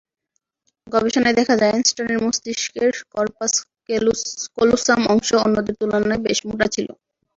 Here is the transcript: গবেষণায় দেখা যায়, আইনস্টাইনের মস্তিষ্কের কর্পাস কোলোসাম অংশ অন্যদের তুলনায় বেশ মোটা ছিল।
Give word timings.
গবেষণায় 0.87 1.37
দেখা 1.39 1.55
যায়, 1.57 1.73
আইনস্টাইনের 1.73 2.19
মস্তিষ্কের 2.25 2.93
কর্পাস 3.13 3.53
কোলোসাম 4.57 5.01
অংশ 5.13 5.29
অন্যদের 5.45 5.75
তুলনায় 5.79 6.21
বেশ 6.25 6.39
মোটা 6.47 6.67
ছিল। 6.75 6.87